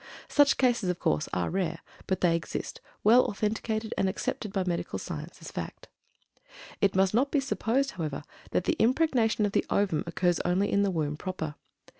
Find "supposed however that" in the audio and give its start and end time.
7.39-8.63